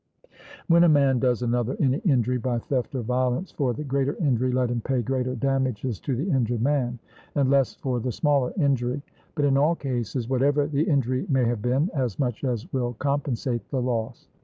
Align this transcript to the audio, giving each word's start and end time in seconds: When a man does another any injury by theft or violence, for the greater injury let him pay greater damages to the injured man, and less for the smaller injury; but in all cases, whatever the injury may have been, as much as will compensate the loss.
When 0.67 0.83
a 0.83 0.89
man 0.89 1.19
does 1.19 1.43
another 1.43 1.77
any 1.79 1.99
injury 1.99 2.39
by 2.39 2.57
theft 2.57 2.95
or 2.95 3.03
violence, 3.03 3.51
for 3.51 3.71
the 3.71 3.83
greater 3.83 4.15
injury 4.15 4.51
let 4.51 4.71
him 4.71 4.81
pay 4.81 5.03
greater 5.03 5.35
damages 5.35 5.99
to 5.99 6.15
the 6.15 6.27
injured 6.31 6.63
man, 6.63 6.97
and 7.35 7.51
less 7.51 7.75
for 7.75 7.99
the 7.99 8.11
smaller 8.11 8.51
injury; 8.57 9.03
but 9.35 9.45
in 9.45 9.57
all 9.57 9.75
cases, 9.75 10.27
whatever 10.27 10.65
the 10.65 10.81
injury 10.89 11.27
may 11.29 11.45
have 11.45 11.61
been, 11.61 11.91
as 11.93 12.17
much 12.17 12.43
as 12.43 12.73
will 12.73 12.93
compensate 12.93 13.69
the 13.69 13.79
loss. 13.79 14.27